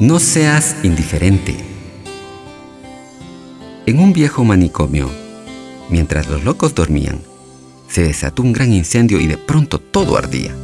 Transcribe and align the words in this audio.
No 0.00 0.20
seas 0.20 0.76
indiferente. 0.84 1.56
En 3.84 3.98
un 3.98 4.12
viejo 4.12 4.44
manicomio, 4.44 5.10
mientras 5.90 6.28
los 6.28 6.44
locos 6.44 6.72
dormían, 6.72 7.18
se 7.88 8.04
desató 8.04 8.42
un 8.42 8.52
gran 8.52 8.72
incendio 8.72 9.18
y 9.18 9.26
de 9.26 9.36
pronto 9.36 9.80
todo 9.80 10.16
ardía. 10.16 10.54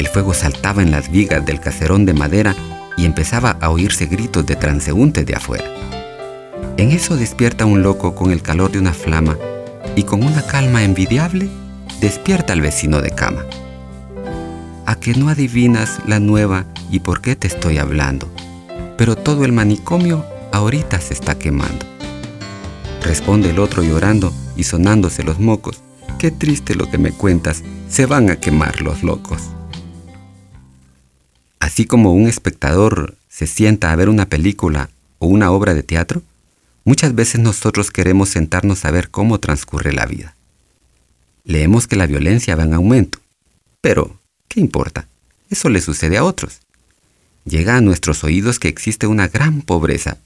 El 0.00 0.08
fuego 0.08 0.34
saltaba 0.34 0.82
en 0.82 0.90
las 0.90 1.12
vigas 1.12 1.46
del 1.46 1.60
caserón 1.60 2.04
de 2.04 2.14
madera 2.14 2.56
y 2.96 3.04
empezaba 3.04 3.56
a 3.60 3.70
oírse 3.70 4.06
gritos 4.06 4.44
de 4.44 4.56
transeúntes 4.56 5.24
de 5.24 5.36
afuera. 5.36 5.66
En 6.78 6.90
eso 6.90 7.16
despierta 7.16 7.64
un 7.64 7.84
loco 7.84 8.16
con 8.16 8.32
el 8.32 8.42
calor 8.42 8.72
de 8.72 8.80
una 8.80 8.92
flama 8.92 9.38
y 9.94 10.02
con 10.02 10.24
una 10.24 10.42
calma 10.42 10.82
envidiable 10.82 11.48
despierta 12.00 12.54
al 12.54 12.60
vecino 12.60 13.02
de 13.02 13.12
cama. 13.12 13.44
¿A 14.84 14.96
que 14.96 15.14
no 15.14 15.28
adivinas 15.28 16.00
la 16.08 16.18
nueva 16.18 16.66
y 16.90 17.00
por 17.00 17.20
qué 17.20 17.36
te 17.36 17.46
estoy 17.46 17.78
hablando? 17.78 18.28
Pero 18.96 19.16
todo 19.16 19.44
el 19.44 19.52
manicomio 19.52 20.24
ahorita 20.52 21.00
se 21.00 21.14
está 21.14 21.38
quemando. 21.38 21.86
Responde 23.02 23.50
el 23.50 23.58
otro 23.58 23.82
llorando 23.82 24.32
y 24.56 24.64
sonándose 24.64 25.22
los 25.22 25.38
mocos. 25.38 25.82
Qué 26.18 26.30
triste 26.30 26.74
lo 26.74 26.90
que 26.90 26.98
me 26.98 27.12
cuentas, 27.12 27.62
se 27.88 28.06
van 28.06 28.30
a 28.30 28.36
quemar 28.36 28.82
los 28.82 29.02
locos. 29.02 29.42
Así 31.58 31.86
como 31.86 32.12
un 32.12 32.28
espectador 32.28 33.16
se 33.28 33.46
sienta 33.46 33.92
a 33.92 33.96
ver 33.96 34.08
una 34.08 34.26
película 34.26 34.90
o 35.18 35.26
una 35.26 35.50
obra 35.50 35.74
de 35.74 35.82
teatro, 35.82 36.22
muchas 36.84 37.14
veces 37.14 37.40
nosotros 37.40 37.90
queremos 37.90 38.28
sentarnos 38.30 38.84
a 38.84 38.90
ver 38.90 39.10
cómo 39.10 39.40
transcurre 39.40 39.92
la 39.92 40.06
vida. 40.06 40.34
Leemos 41.44 41.86
que 41.86 41.96
la 41.96 42.06
violencia 42.06 42.56
va 42.56 42.64
en 42.64 42.74
aumento, 42.74 43.18
pero 43.80 44.20
¿Qué 44.50 44.58
importa? 44.58 45.06
Eso 45.48 45.68
le 45.68 45.80
sucede 45.80 46.18
a 46.18 46.24
otros. 46.24 46.58
Llega 47.50 47.76
a 47.76 47.80
nuestros 47.80 48.22
oídos 48.22 48.60
que 48.60 48.68
existe 48.68 49.08
una 49.08 49.26
gran 49.26 49.62
pobreza, 49.62 50.18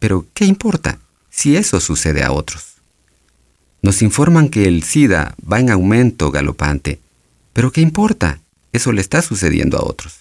pero 0.00 0.26
¿qué 0.34 0.44
importa 0.44 0.98
si 1.30 1.56
eso 1.56 1.78
sucede 1.78 2.24
a 2.24 2.32
otros? 2.32 2.74
Nos 3.80 4.02
informan 4.02 4.48
que 4.48 4.64
el 4.66 4.82
SIDA 4.82 5.36
va 5.40 5.60
en 5.60 5.70
aumento 5.70 6.32
galopante, 6.32 6.98
pero 7.52 7.70
¿qué 7.70 7.80
importa? 7.80 8.40
Eso 8.72 8.90
le 8.90 9.02
está 9.02 9.22
sucediendo 9.22 9.78
a 9.78 9.84
otros. 9.84 10.14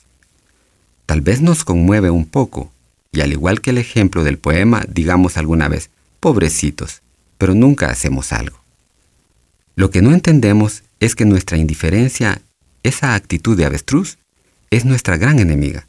Tal 1.07 1.21
vez 1.21 1.41
nos 1.41 1.65
conmueve 1.65 2.11
un 2.11 2.27
poco, 2.27 2.71
y 3.11 3.21
al 3.21 3.31
igual 3.31 3.59
que 3.59 3.71
el 3.71 3.79
ejemplo 3.79 4.23
del 4.23 4.37
poema, 4.37 4.85
digamos 4.87 5.37
alguna 5.37 5.69
vez, 5.69 5.89
pobrecitos, 6.19 7.01
pero 7.39 7.55
nunca 7.55 7.89
hacemos 7.89 8.31
algo. 8.31 8.59
Lo 9.75 9.89
que 9.89 10.03
no 10.03 10.13
entendemos 10.13 10.83
es 10.99 11.15
que 11.15 11.25
nuestra 11.25 11.57
indiferencia 11.57 12.43
esa 12.83 13.15
actitud 13.15 13.57
de 13.57 13.65
avestruz 13.65 14.19
es 14.69 14.85
nuestra 14.85 15.17
gran 15.17 15.39
enemiga, 15.39 15.87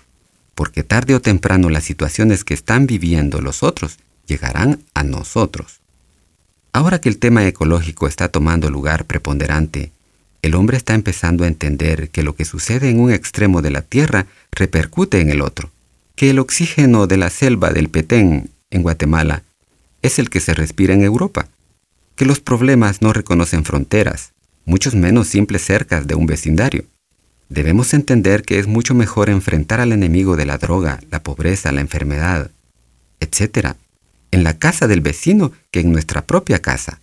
porque 0.54 0.82
tarde 0.82 1.14
o 1.14 1.20
temprano 1.20 1.70
las 1.70 1.84
situaciones 1.84 2.44
que 2.44 2.54
están 2.54 2.86
viviendo 2.86 3.40
los 3.40 3.62
otros 3.62 3.98
llegarán 4.26 4.80
a 4.94 5.02
nosotros. 5.02 5.80
Ahora 6.72 7.00
que 7.00 7.08
el 7.08 7.18
tema 7.18 7.46
ecológico 7.46 8.06
está 8.06 8.28
tomando 8.28 8.70
lugar 8.70 9.04
preponderante, 9.04 9.92
el 10.42 10.54
hombre 10.54 10.76
está 10.76 10.94
empezando 10.94 11.44
a 11.44 11.48
entender 11.48 12.10
que 12.10 12.22
lo 12.22 12.34
que 12.34 12.44
sucede 12.44 12.90
en 12.90 13.00
un 13.00 13.10
extremo 13.12 13.62
de 13.62 13.70
la 13.70 13.82
Tierra 13.82 14.26
repercute 14.52 15.20
en 15.20 15.30
el 15.30 15.40
otro, 15.40 15.70
que 16.16 16.30
el 16.30 16.38
oxígeno 16.38 17.06
de 17.06 17.16
la 17.16 17.30
selva 17.30 17.70
del 17.70 17.88
Petén 17.88 18.50
en 18.70 18.82
Guatemala 18.82 19.42
es 20.02 20.18
el 20.18 20.28
que 20.28 20.40
se 20.40 20.52
respira 20.52 20.92
en 20.92 21.02
Europa, 21.02 21.48
que 22.16 22.26
los 22.26 22.40
problemas 22.40 23.00
no 23.00 23.12
reconocen 23.12 23.64
fronteras, 23.64 24.32
muchos 24.64 24.94
menos 24.94 25.28
simples 25.28 25.62
cercas 25.62 26.06
de 26.06 26.14
un 26.14 26.26
vecindario. 26.26 26.84
Debemos 27.48 27.94
entender 27.94 28.42
que 28.42 28.58
es 28.58 28.66
mucho 28.66 28.94
mejor 28.94 29.28
enfrentar 29.30 29.80
al 29.80 29.92
enemigo 29.92 30.36
de 30.36 30.46
la 30.46 30.58
droga, 30.58 31.00
la 31.10 31.22
pobreza, 31.22 31.72
la 31.72 31.80
enfermedad, 31.80 32.50
etc., 33.20 33.74
en 34.30 34.42
la 34.42 34.58
casa 34.58 34.88
del 34.88 35.00
vecino 35.00 35.52
que 35.70 35.80
en 35.80 35.92
nuestra 35.92 36.24
propia 36.24 36.60
casa, 36.60 37.00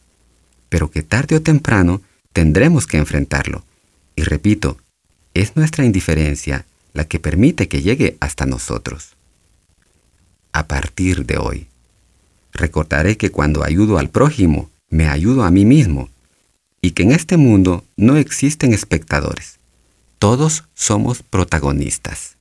pero 0.69 0.91
que 0.91 1.01
tarde 1.01 1.37
o 1.37 1.41
temprano 1.41 2.01
tendremos 2.33 2.87
que 2.87 2.97
enfrentarlo. 2.97 3.63
Y 4.15 4.23
repito, 4.23 4.77
es 5.33 5.55
nuestra 5.55 5.85
indiferencia 5.85 6.65
la 6.93 7.05
que 7.05 7.19
permite 7.19 7.69
que 7.69 7.81
llegue 7.81 8.17
hasta 8.19 8.45
nosotros. 8.45 9.15
A 10.51 10.67
partir 10.67 11.25
de 11.25 11.37
hoy, 11.37 11.67
recordaré 12.51 13.15
que 13.15 13.31
cuando 13.31 13.63
ayudo 13.63 13.97
al 13.97 14.09
prójimo, 14.09 14.69
me 14.89 15.07
ayudo 15.07 15.43
a 15.43 15.51
mí 15.51 15.63
mismo 15.63 16.09
y 16.81 16.91
que 16.91 17.03
en 17.03 17.13
este 17.13 17.37
mundo 17.37 17.85
no 17.95 18.17
existen 18.17 18.73
espectadores. 18.73 19.60
Todos 20.21 20.65
somos 20.75 21.23
protagonistas. 21.23 22.37